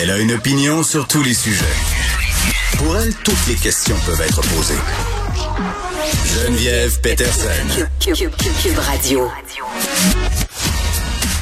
Elle 0.00 0.10
a 0.10 0.18
une 0.18 0.32
opinion 0.32 0.82
sur 0.82 1.06
tous 1.06 1.22
les 1.22 1.34
sujets. 1.34 1.64
Pour 2.78 2.96
elle, 2.96 3.14
toutes 3.14 3.46
les 3.46 3.54
questions 3.54 3.96
peuvent 4.04 4.20
être 4.20 4.40
posées. 4.40 4.74
Geneviève 6.26 7.00
Peterson. 7.00 7.86
Cube, 8.00 8.78
Radio. 8.78 9.30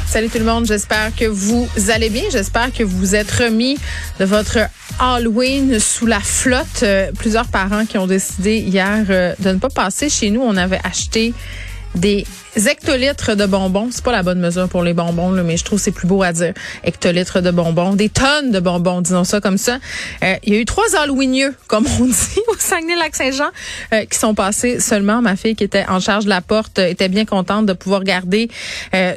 Salut 0.07 0.29
tout 0.29 0.39
le 0.39 0.45
monde, 0.45 0.67
j'espère 0.67 1.15
que 1.15 1.25
vous 1.25 1.69
allez 1.89 2.11
bien. 2.11 2.25
J'espère 2.31 2.73
que 2.73 2.83
vous 2.83 3.15
êtes 3.15 3.31
remis 3.31 3.79
de 4.19 4.25
votre 4.25 4.59
Halloween 4.99 5.79
sous 5.79 6.07
la 6.07 6.21
flotte. 6.21 6.83
Euh, 6.83 7.13
plusieurs 7.17 7.47
parents 7.47 7.87
qui 7.87 7.97
ont 7.97 8.07
décidé 8.07 8.59
hier 8.59 9.07
euh, 9.09 9.35
de 9.39 9.53
ne 9.53 9.59
pas 9.59 9.71
passer 9.71 10.11
chez 10.11 10.31
nous. 10.31 10.43
On 10.43 10.57
avait 10.57 10.81
acheté 10.85 11.33
des 11.95 12.27
hectolitres 12.57 13.37
de 13.37 13.47
bonbons. 13.47 13.89
C'est 13.91 14.05
pas 14.05 14.13
la 14.13 14.23
bonne 14.23 14.41
mesure 14.41 14.69
pour 14.69 14.83
les 14.83 14.95
bonbons, 14.95 15.31
mais 15.31 15.57
je 15.57 15.65
trouve 15.65 15.79
c'est 15.79 15.91
plus 15.91 16.07
beau 16.07 16.23
à 16.23 16.33
dire. 16.33 16.55
Hectolitres 16.85 17.43
de 17.43 17.51
bonbons, 17.51 17.95
des 17.95 18.09
tonnes 18.09 18.51
de 18.51 18.61
bonbons, 18.61 19.01
disons 19.01 19.25
ça 19.25 19.41
comme 19.41 19.59
ça. 19.59 19.79
Euh, 20.23 20.35
il 20.45 20.55
y 20.55 20.57
a 20.57 20.61
eu 20.61 20.65
trois 20.65 20.85
Halloweenieux, 20.97 21.55
comme 21.67 21.87
on 22.01 22.05
dit, 22.07 22.41
au 22.49 22.55
Saguenay-Lac-Saint-Jean, 22.59 23.51
euh, 23.93 24.05
qui 24.05 24.19
sont 24.19 24.35
passés 24.35 24.81
seulement. 24.81 25.23
Ma 25.23 25.37
fille 25.37 25.57
qui 25.57 25.65
était 25.65 25.85
en 25.89 26.01
charge 26.01 26.25
de 26.25 26.31
la 26.31 26.41
porte 26.41 26.79
euh, 26.79 26.89
était 26.89 27.09
bien 27.09 27.25
contente 27.25 27.67
de 27.67 27.73
pouvoir 27.73 28.05
garder 28.05 28.51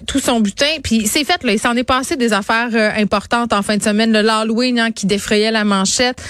tout 0.05 0.19
son 0.19 0.39
butin. 0.39 0.65
Puis 0.83 1.07
c'est 1.07 1.23
fait, 1.23 1.43
là, 1.43 1.53
il 1.53 1.59
s'en 1.59 1.75
est 1.75 1.83
passé 1.83 2.15
des 2.15 2.33
affaires 2.33 2.69
importantes 2.97 3.53
en 3.53 3.61
fin 3.61 3.77
de 3.77 3.83
semaine. 3.83 4.11
Le 4.11 4.27
Halloween 4.27 4.79
hein, 4.79 4.91
qui 4.91 5.05
défrayait 5.05 5.51
la 5.51 5.63
manchette. 5.63 6.21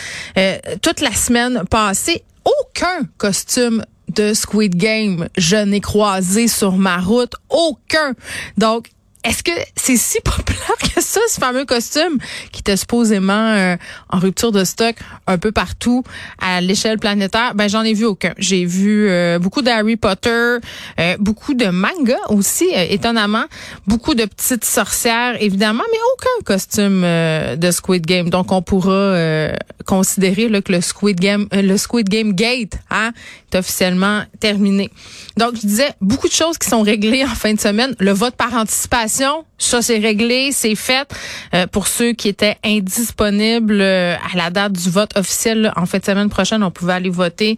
toute 0.81 1.01
la 1.01 1.11
semaine 1.11 1.63
passée, 1.69 2.23
aucun 2.45 3.07
costume 3.17 3.83
de 4.09 4.33
Squid 4.33 4.75
Game, 4.75 5.27
je 5.37 5.55
n'ai 5.55 5.81
croisé 5.81 6.47
sur 6.47 6.73
ma 6.77 6.97
route 6.97 7.33
aucun. 7.49 8.13
Donc, 8.57 8.89
est-ce 9.23 9.41
que 9.41 9.51
c'est 9.75 9.95
si 9.95 10.19
populaire 10.21 10.75
que 10.79 11.01
ça, 11.01 11.21
ce 11.29 11.39
fameux 11.39 11.65
costume 11.65 12.17
qui 12.51 12.59
était 12.59 12.75
supposément 12.75 13.33
euh, 13.33 13.77
en 14.09 14.19
rupture 14.19 14.51
de 14.51 14.63
stock 14.63 14.95
un 15.27 15.37
peu 15.37 15.51
partout 15.51 16.03
à 16.39 16.59
l'échelle 16.59 16.99
planétaire? 16.99 17.55
Ben 17.55 17.69
j'en 17.69 17.83
ai 17.83 17.93
vu 17.93 18.05
aucun. 18.05 18.33
J'ai 18.37 18.65
vu 18.65 19.07
euh, 19.09 19.39
beaucoup 19.39 19.61
d'Harry 19.61 19.95
Potter, 19.95 20.57
euh, 20.99 21.15
beaucoup 21.19 21.53
de 21.53 21.67
manga 21.67 22.17
aussi, 22.29 22.67
étonnamment, 22.73 23.45
beaucoup 23.87 24.13
de 24.13 24.25
petites 24.25 24.65
sorcières 24.65 25.41
évidemment, 25.41 25.83
mais 25.91 25.99
aucun 26.15 26.43
costume 26.45 27.01
de 27.01 27.71
Squid 27.71 28.05
Game. 28.05 28.29
Donc 28.29 28.51
on 28.51 28.61
pourra 28.61 29.53
considérer 29.85 30.49
là, 30.49 30.61
que 30.61 30.71
le 30.71 30.81
Squid 30.81 31.19
Game, 31.19 31.47
le 31.51 31.77
Squid 31.77 32.09
Game 32.09 32.33
Gate, 32.33 32.73
hein, 32.89 33.11
est 33.51 33.57
officiellement 33.57 34.23
terminé. 34.39 34.89
Donc 35.37 35.55
je 35.55 35.61
disais 35.61 35.93
beaucoup 36.01 36.27
de 36.27 36.33
choses 36.33 36.57
qui 36.57 36.67
sont 36.67 36.81
réglées 36.81 37.23
en 37.23 37.35
fin 37.35 37.53
de 37.53 37.59
semaine. 37.59 37.95
Le 37.99 38.11
vote 38.11 38.35
par 38.35 38.53
anticipation 38.53 39.12
ça 39.57 39.81
c'est 39.81 39.99
réglé, 39.99 40.51
c'est 40.51 40.75
fait. 40.75 41.07
Euh, 41.53 41.67
pour 41.67 41.87
ceux 41.87 42.13
qui 42.13 42.29
étaient 42.29 42.57
indisponibles 42.63 43.81
euh, 43.81 44.15
à 44.15 44.37
la 44.37 44.49
date 44.49 44.73
du 44.73 44.89
vote 44.89 45.15
officiel, 45.17 45.71
en 45.75 45.85
fin 45.85 45.99
de 45.99 46.05
semaine 46.05 46.29
prochaine, 46.29 46.63
on 46.63 46.71
pouvait 46.71 46.93
aller 46.93 47.09
voter 47.09 47.57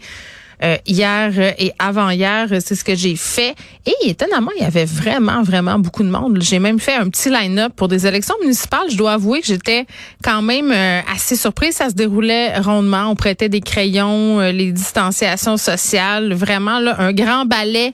euh, 0.64 0.78
hier 0.86 1.32
et 1.40 1.72
avant-hier, 1.80 2.48
c'est 2.60 2.76
ce 2.76 2.84
que 2.84 2.96
j'ai 2.96 3.16
fait. 3.16 3.56
Et 3.86 4.10
étonnamment, 4.10 4.52
il 4.58 4.64
y 4.64 4.66
avait 4.66 4.86
vraiment, 4.86 5.44
vraiment 5.44 5.80
beaucoup 5.80 6.04
de 6.04 6.10
monde. 6.10 6.40
J'ai 6.42 6.60
même 6.60 6.80
fait 6.80 6.96
un 6.96 7.10
petit 7.10 7.30
line-up 7.30 7.74
pour 7.76 7.88
des 7.88 8.08
élections 8.08 8.36
municipales. 8.42 8.88
Je 8.90 8.98
dois 8.98 9.14
avouer 9.14 9.42
que 9.42 9.48
j'étais 9.48 9.86
quand 10.24 10.42
même 10.42 10.72
euh, 10.72 11.02
assez 11.14 11.36
surprise. 11.36 11.76
Ça 11.76 11.90
se 11.90 11.96
déroulait 11.96 12.58
rondement. 12.60 13.10
On 13.10 13.16
prêtait 13.16 13.50
des 13.50 13.62
crayons, 13.62 14.40
euh, 14.40 14.52
les 14.52 14.72
distanciations 14.72 15.58
sociales. 15.58 16.34
Vraiment, 16.34 16.80
là, 16.80 16.96
un 17.00 17.14
grand 17.14 17.46
ballet 17.46 17.92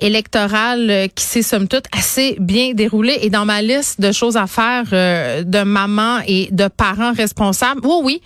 électoral 0.00 1.08
qui 1.14 1.24
s'est, 1.24 1.42
somme 1.42 1.68
toute, 1.68 1.84
assez 1.96 2.36
bien 2.40 2.72
déroulé. 2.74 3.18
Et 3.22 3.30
dans 3.30 3.44
ma 3.44 3.62
liste 3.62 4.00
de 4.00 4.12
choses 4.12 4.36
à 4.36 4.46
faire 4.46 4.84
de 4.90 5.62
maman 5.62 6.18
et 6.26 6.48
de 6.50 6.68
parents 6.68 7.12
responsables, 7.12 7.80
oui, 7.84 8.00
oui, 8.02 8.22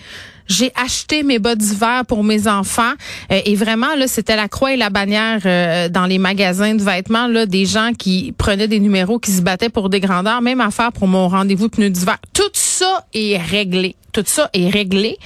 j'ai 0.46 0.72
acheté 0.74 1.22
mes 1.22 1.38
bottes 1.38 1.58
d'hiver 1.58 2.04
pour 2.06 2.24
mes 2.24 2.48
enfants. 2.48 2.92
Euh, 3.30 3.40
et 3.44 3.54
vraiment 3.54 3.94
là 3.96 4.06
c'était 4.06 4.36
la 4.36 4.48
croix 4.48 4.72
et 4.72 4.76
la 4.76 4.90
bannière 4.90 5.40
euh, 5.44 5.88
dans 5.88 6.06
les 6.06 6.18
magasins 6.18 6.74
de 6.74 6.82
vêtements 6.82 7.26
là 7.26 7.46
des 7.46 7.66
gens 7.66 7.92
qui 7.96 8.32
prenaient 8.36 8.68
des 8.68 8.80
numéros 8.80 9.18
qui 9.18 9.30
se 9.30 9.42
battaient 9.42 9.68
pour 9.68 9.88
des 9.88 10.00
grandeurs 10.00 10.42
même 10.42 10.60
affaire 10.60 10.92
pour 10.92 11.08
mon 11.08 11.28
rendez-vous 11.28 11.68
pneus 11.68 11.90
d'hiver. 11.90 12.18
Tout 12.32 12.42
ça 12.74 13.06
est 13.14 13.36
réglé 13.36 13.96
tout 14.14 14.24
ça 14.26 14.48
est 14.54 14.70
réglé. 14.70 15.18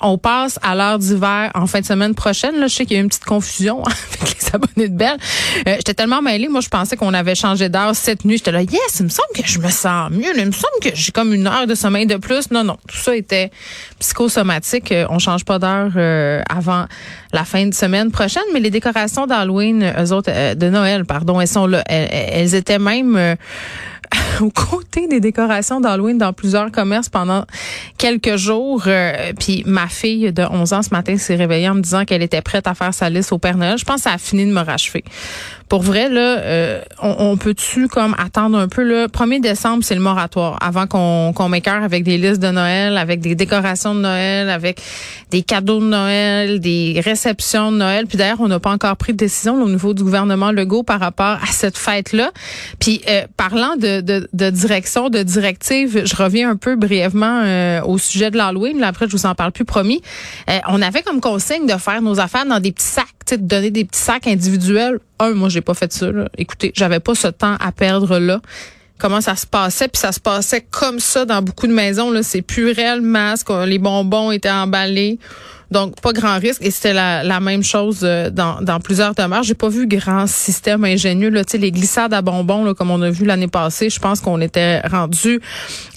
On 0.00 0.18
passe 0.18 0.58
à 0.62 0.74
l'heure 0.74 0.98
d'hiver 0.98 1.50
en 1.54 1.66
fin 1.66 1.80
de 1.80 1.86
semaine 1.86 2.14
prochaine. 2.14 2.60
Là, 2.60 2.66
je 2.68 2.74
sais 2.74 2.84
qu'il 2.84 2.96
y 2.96 2.98
a 2.98 3.00
eu 3.00 3.02
une 3.02 3.08
petite 3.08 3.24
confusion 3.24 3.82
avec 3.84 4.36
les 4.38 4.54
abonnés 4.54 4.88
de 4.88 4.96
Belle. 4.96 5.16
Euh, 5.66 5.74
J'étais 5.76 5.94
tellement 5.94 6.22
mêlée. 6.22 6.48
Moi, 6.48 6.60
je 6.60 6.68
pensais 6.68 6.96
qu'on 6.96 7.14
avait 7.14 7.34
changé 7.34 7.68
d'heure 7.68 7.96
cette 7.96 8.24
nuit. 8.24 8.36
J'étais 8.36 8.52
là, 8.52 8.62
yes, 8.62 9.00
il 9.00 9.04
me 9.04 9.08
semble 9.08 9.28
que 9.34 9.46
je 9.46 9.58
me 9.58 9.68
sens 9.68 10.10
mieux. 10.10 10.32
Il 10.36 10.46
me 10.46 10.52
semble 10.52 10.78
que 10.82 10.90
j'ai 10.94 11.12
comme 11.12 11.32
une 11.32 11.46
heure 11.46 11.66
de 11.66 11.74
sommeil 11.74 12.06
de 12.06 12.16
plus. 12.16 12.50
Non, 12.50 12.62
non, 12.62 12.76
tout 12.86 12.96
ça 12.96 13.16
était 13.16 13.50
psychosomatique. 13.98 14.92
Euh, 14.92 15.06
on 15.08 15.18
change 15.18 15.44
pas 15.44 15.58
d'heure 15.58 15.92
euh, 15.96 16.42
avant 16.48 16.86
la 17.32 17.44
fin 17.44 17.66
de 17.66 17.74
semaine 17.74 18.10
prochaine. 18.10 18.44
Mais 18.52 18.60
les 18.60 18.70
décorations 18.70 19.26
d'Halloween, 19.26 19.94
eux 19.98 20.12
autres, 20.12 20.30
euh, 20.32 20.54
de 20.54 20.68
Noël, 20.68 21.06
pardon, 21.06 21.40
elles 21.40 21.48
sont 21.48 21.66
là. 21.66 21.82
Elles, 21.86 22.08
elles 22.12 22.54
étaient 22.54 22.78
même 22.78 23.36
aux 24.40 24.50
côtés 24.50 25.06
des 25.06 25.20
décorations 25.20 25.80
d'Halloween 25.80 26.18
dans 26.18 26.32
plusieurs 26.32 26.70
commerces 26.70 27.08
pendant 27.08 27.44
quelques 27.98 28.36
jours. 28.36 28.84
Euh, 28.86 29.32
puis 29.38 29.62
ma 29.66 29.88
fille 29.88 30.32
de 30.32 30.42
11 30.42 30.72
ans 30.72 30.82
ce 30.82 30.90
matin 30.90 31.16
s'est 31.16 31.36
réveillée 31.36 31.68
en 31.68 31.74
me 31.74 31.80
disant 31.80 32.04
qu'elle 32.04 32.22
était 32.22 32.42
prête 32.42 32.66
à 32.66 32.74
faire 32.74 32.94
sa 32.94 33.10
liste 33.10 33.32
au 33.32 33.38
Père 33.38 33.56
Noël. 33.56 33.78
Je 33.78 33.84
pense 33.84 33.96
que 33.96 34.02
ça 34.02 34.12
a 34.12 34.18
fini 34.18 34.44
de 34.46 34.52
me 34.52 34.60
rachever. 34.60 35.04
Pour 35.68 35.82
vrai, 35.82 36.08
là, 36.08 36.38
euh, 36.38 36.80
on, 37.02 37.36
peut-tu 37.36 37.88
comme 37.88 38.14
attendre 38.18 38.56
un 38.56 38.68
peu? 38.68 38.84
Le 38.84 39.06
1er 39.06 39.40
décembre, 39.40 39.82
c'est 39.82 39.96
le 39.96 40.00
moratoire. 40.00 40.58
Avant 40.60 40.86
qu'on 40.86 41.32
qu'on 41.34 41.48
m'écœure 41.48 41.82
avec 41.82 42.04
des 42.04 42.18
listes 42.18 42.40
de 42.40 42.50
Noël, 42.50 42.96
avec 42.96 43.20
des 43.20 43.34
décorations 43.34 43.94
de 43.94 44.00
Noël, 44.00 44.48
avec 44.48 44.80
des 45.32 45.42
cadeaux 45.42 45.80
de 45.80 45.86
Noël, 45.86 46.60
des 46.60 47.00
réceptions 47.04 47.72
de 47.72 47.78
Noël. 47.78 48.06
Puis 48.06 48.16
d'ailleurs, 48.16 48.40
on 48.40 48.46
n'a 48.46 48.60
pas 48.60 48.70
encore 48.70 48.96
pris 48.96 49.12
de 49.12 49.18
décision 49.18 49.60
au 49.60 49.68
niveau 49.68 49.92
du 49.92 50.04
gouvernement 50.04 50.52
Legault 50.52 50.84
par 50.84 51.00
rapport 51.00 51.38
à 51.42 51.46
cette 51.50 51.76
fête-là. 51.76 52.30
Puis 52.78 53.02
euh, 53.08 53.26
parlant 53.36 53.74
de, 53.76 54.00
de, 54.00 54.28
de, 54.32 54.50
direction, 54.50 55.10
de 55.10 55.24
directive, 55.24 56.02
je 56.04 56.14
reviens 56.14 56.50
un 56.50 56.56
peu 56.56 56.76
brièvement 56.76 57.42
euh, 57.44 57.82
au 57.82 57.98
sujet 57.98 58.30
de 58.30 58.36
l'Halloween. 58.36 58.84
Après, 58.84 59.06
je 59.08 59.12
vous 59.12 59.26
en 59.26 59.34
parle 59.34 59.50
plus, 59.50 59.64
promis. 59.64 60.00
on 60.68 60.80
avait 60.80 61.02
comme 61.02 61.20
consigne 61.20 61.66
de 61.66 61.76
faire 61.76 62.02
nos 62.02 62.20
affaires 62.20 62.46
dans 62.46 62.60
des 62.60 62.70
petits 62.70 62.86
sacs, 62.86 63.06
de 63.32 63.36
donner 63.36 63.72
des 63.72 63.84
petits 63.84 64.00
sacs 64.00 64.28
individuels 64.28 65.00
un, 65.18 65.32
moi, 65.32 65.48
j'ai 65.48 65.60
pas 65.60 65.74
fait 65.74 65.92
ça. 65.92 66.10
Là. 66.10 66.28
Écoutez, 66.36 66.72
j'avais 66.74 67.00
pas 67.00 67.14
ce 67.14 67.28
temps 67.28 67.56
à 67.60 67.72
perdre 67.72 68.18
là. 68.18 68.40
Comment 68.98 69.20
ça 69.20 69.36
se 69.36 69.46
passait, 69.46 69.88
puis 69.88 70.00
ça 70.00 70.10
se 70.10 70.20
passait 70.20 70.64
comme 70.70 71.00
ça 71.00 71.26
dans 71.26 71.42
beaucoup 71.42 71.66
de 71.66 71.72
maisons. 71.72 72.10
Là, 72.10 72.22
c'est 72.22 72.40
plus 72.40 72.70
réel 72.70 73.02
masque, 73.02 73.48
les 73.66 73.78
bonbons 73.78 74.30
étaient 74.30 74.50
emballés. 74.50 75.18
Donc, 75.70 76.00
pas 76.00 76.12
grand 76.12 76.38
risque. 76.38 76.62
Et 76.62 76.70
c'était 76.70 76.92
la, 76.92 77.40
même 77.40 77.62
chose 77.62 78.00
euh, 78.02 78.30
dans, 78.30 78.60
dans 78.62 78.78
plusieurs 78.80 79.14
demeures. 79.14 79.42
J'ai 79.42 79.54
pas 79.54 79.68
vu 79.68 79.86
grand 79.86 80.26
système 80.26 80.84
ingénieux. 80.84 81.28
Là, 81.28 81.42
les 81.54 81.72
glissades 81.72 82.14
à 82.14 82.22
bonbons, 82.22 82.64
là, 82.64 82.74
comme 82.74 82.90
on 82.90 83.02
a 83.02 83.10
vu 83.10 83.24
l'année 83.24 83.48
passée, 83.48 83.90
je 83.90 83.98
pense 83.98 84.20
qu'on 84.20 84.40
était 84.40 84.80
rendu 84.80 85.40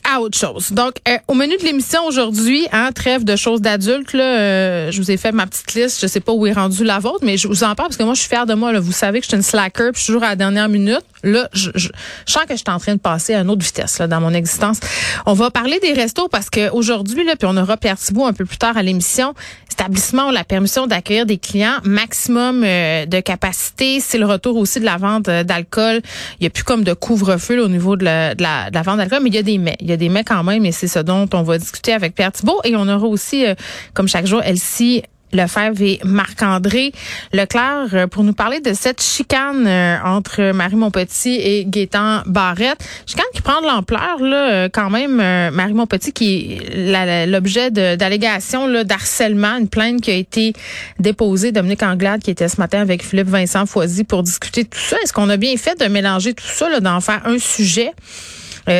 à 0.09 0.21
autre 0.21 0.37
chose. 0.37 0.71
Donc, 0.71 0.95
euh, 1.07 1.17
au 1.27 1.33
menu 1.33 1.57
de 1.57 1.63
l'émission 1.63 2.05
aujourd'hui, 2.05 2.67
hein, 2.71 2.91
trêve 2.93 3.23
de 3.23 3.35
choses 3.35 3.61
d'adultes, 3.61 4.13
là, 4.13 4.23
euh, 4.23 4.91
je 4.91 5.01
vous 5.01 5.11
ai 5.11 5.17
fait 5.17 5.31
ma 5.31 5.45
petite 5.45 5.73
liste. 5.73 6.01
Je 6.01 6.07
sais 6.07 6.19
pas 6.19 6.31
où 6.31 6.45
est 6.47 6.53
rendue 6.53 6.83
la 6.83 6.99
vôtre, 6.99 7.19
mais 7.21 7.37
je 7.37 7.47
vous 7.47 7.63
en 7.63 7.75
parle 7.75 7.89
parce 7.89 7.97
que 7.97 8.03
moi, 8.03 8.13
je 8.13 8.21
suis 8.21 8.29
fière 8.29 8.45
de 8.45 8.53
moi. 8.53 8.71
Là. 8.71 8.79
Vous 8.79 8.91
savez 8.91 9.19
que 9.19 9.25
je 9.25 9.29
suis 9.29 9.37
une 9.37 9.43
slacker, 9.43 9.91
puis 9.91 9.99
je 9.99 10.03
suis 10.03 10.07
toujours 10.07 10.23
à 10.23 10.29
la 10.29 10.35
dernière 10.35 10.69
minute. 10.69 11.03
Là, 11.23 11.49
je, 11.53 11.69
je, 11.75 11.89
sens 12.25 12.43
que 12.45 12.53
je 12.53 12.57
suis 12.57 12.69
en 12.69 12.79
train 12.79 12.95
de 12.95 12.99
passer 12.99 13.33
à 13.33 13.41
une 13.41 13.49
autre 13.49 13.63
vitesse 13.63 13.99
là, 13.99 14.07
dans 14.07 14.21
mon 14.21 14.33
existence. 14.33 14.79
On 15.25 15.33
va 15.33 15.51
parler 15.51 15.79
des 15.79 15.93
restos 15.93 16.29
parce 16.29 16.49
que 16.49 16.71
aujourd'hui, 16.71 17.25
là, 17.25 17.35
puis 17.35 17.47
on 17.49 17.57
aura 17.57 17.77
Pierre 17.77 17.97
un 18.25 18.33
peu 18.33 18.45
plus 18.45 18.57
tard 18.57 18.77
à 18.77 18.83
l'émission. 18.83 19.33
Établissement 19.71 20.27
ont 20.27 20.31
la 20.31 20.43
permission 20.43 20.87
d'accueillir 20.87 21.25
des 21.25 21.37
clients 21.37 21.77
maximum 21.83 22.63
euh, 22.63 23.05
de 23.05 23.19
capacité. 23.19 23.99
C'est 23.99 24.17
le 24.17 24.25
retour 24.25 24.57
aussi 24.57 24.79
de 24.79 24.85
la 24.85 24.97
vente 24.97 25.25
d'alcool. 25.25 26.01
Il 26.39 26.43
y 26.43 26.47
a 26.47 26.49
plus 26.49 26.63
comme 26.63 26.83
de 26.83 26.93
couvre-feu 26.93 27.63
au 27.63 27.67
niveau 27.67 27.95
de 27.95 28.05
la, 28.05 28.35
de 28.35 28.43
la, 28.43 28.69
de 28.69 28.75
la 28.75 28.81
vente 28.81 28.97
d'alcool, 28.97 29.19
mais 29.21 29.29
il 29.29 29.35
y 29.35 29.37
a 29.37 29.43
des 29.43 29.59
a 29.93 29.97
des 29.99 30.09
quand 30.25 30.43
même, 30.43 30.65
et 30.65 30.71
c'est 30.71 30.87
ce 30.87 30.99
dont 30.99 31.27
on 31.33 31.43
va 31.43 31.57
discuter 31.57 31.93
avec 31.93 32.15
Pierre 32.15 32.31
Thibault. 32.31 32.59
Et 32.63 32.75
on 32.75 32.87
aura 32.87 33.07
aussi, 33.07 33.45
euh, 33.45 33.55
comme 33.93 34.07
chaque 34.07 34.25
jour, 34.25 34.41
Elsie 34.43 35.03
Lefebvre 35.31 35.83
et 35.83 35.99
Marc-André 36.03 36.91
Leclerc 37.33 37.93
euh, 37.93 38.07
pour 38.07 38.23
nous 38.23 38.33
parler 38.33 38.61
de 38.61 38.73
cette 38.73 38.99
chicane 38.99 39.67
euh, 39.67 39.97
entre 40.03 40.53
Marie 40.53 40.75
Montpetit 40.75 41.35
et 41.35 41.65
Gaétan 41.67 42.23
Barrette. 42.25 42.83
Chicane 43.05 43.27
qui 43.31 43.43
prend 43.43 43.61
de 43.61 43.67
l'ampleur 43.67 44.19
là 44.21 44.69
quand 44.69 44.89
même 44.89 45.17
Marie 45.53 45.73
Montpetit 45.73 46.13
qui 46.13 46.57
est 46.73 47.27
l'objet 47.27 47.69
d'allégations 47.69 48.83
d'harcèlement, 48.83 49.57
une 49.57 49.69
plainte 49.69 50.01
qui 50.01 50.09
a 50.09 50.15
été 50.15 50.53
déposée 50.99 51.51
Dominique 51.51 51.83
Anglade 51.83 52.23
qui 52.23 52.31
était 52.31 52.47
ce 52.47 52.57
matin 52.57 52.81
avec 52.81 53.05
Philippe 53.05 53.29
Vincent 53.29 53.67
Foisy 53.67 54.05
pour 54.05 54.23
discuter 54.23 54.63
de 54.63 54.69
tout 54.69 54.79
ça. 54.79 54.97
Est-ce 55.03 55.13
qu'on 55.13 55.29
a 55.29 55.37
bien 55.37 55.55
fait 55.57 55.79
de 55.79 55.85
mélanger 55.85 56.33
tout 56.33 56.47
ça 56.47 56.79
d'en 56.79 57.01
faire 57.01 57.21
un 57.25 57.37
sujet? 57.37 57.91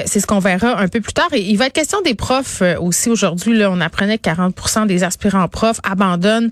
C'est 0.05 0.19
ce 0.19 0.27
qu'on 0.27 0.39
verra 0.39 0.79
un 0.79 0.87
peu 0.87 1.01
plus 1.01 1.13
tard. 1.13 1.29
Et 1.33 1.41
il 1.41 1.57
va 1.57 1.65
être 1.67 1.73
question 1.73 2.01
des 2.01 2.13
profs 2.13 2.61
aussi 2.79 3.09
aujourd'hui. 3.09 3.57
Là, 3.57 3.71
on 3.71 3.81
apprenait 3.81 4.17
que 4.17 4.29
40% 4.29 4.85
des 4.85 5.03
aspirants 5.03 5.47
profs 5.47 5.79
abandonnent 5.83 6.51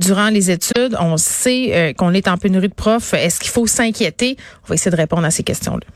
durant 0.00 0.28
les 0.28 0.50
études. 0.50 0.96
On 1.00 1.16
sait 1.16 1.94
qu'on 1.96 2.12
est 2.12 2.28
en 2.28 2.36
pénurie 2.36 2.68
de 2.68 2.74
profs. 2.74 3.14
Est-ce 3.14 3.40
qu'il 3.40 3.50
faut 3.50 3.66
s'inquiéter? 3.66 4.36
On 4.64 4.68
va 4.68 4.74
essayer 4.74 4.90
de 4.90 4.96
répondre 4.96 5.24
à 5.24 5.30
ces 5.30 5.42
questions-là. 5.42 5.86